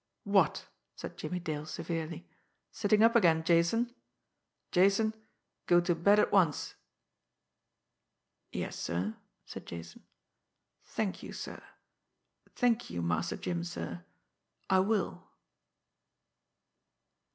[0.23, 2.27] "What!" said Jimmie Dale severely.
[2.71, 3.93] "Sitting up again, Jason?
[4.71, 5.13] Jason,
[5.67, 6.73] go to bed at once!"
[8.51, 10.01] "Yes, sir," said Jason.
[10.83, 11.61] "Thank you, sir.
[12.55, 14.03] Thank you, Master Jim, sir
[14.71, 15.29] I will."